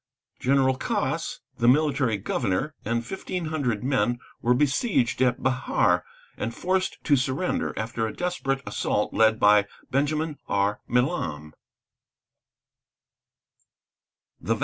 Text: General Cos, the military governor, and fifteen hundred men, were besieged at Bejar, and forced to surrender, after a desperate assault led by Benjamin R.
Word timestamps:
General 0.39 0.77
Cos, 0.79 1.41
the 1.59 1.67
military 1.67 2.17
governor, 2.17 2.73
and 2.83 3.05
fifteen 3.05 3.45
hundred 3.53 3.83
men, 3.83 4.17
were 4.41 4.55
besieged 4.55 5.21
at 5.21 5.43
Bejar, 5.43 6.01
and 6.35 6.55
forced 6.55 6.97
to 7.03 7.15
surrender, 7.15 7.71
after 7.77 8.07
a 8.07 8.11
desperate 8.13 8.63
assault 8.65 9.13
led 9.13 9.39
by 9.39 9.67
Benjamin 9.91 10.39
R. 10.49 10.79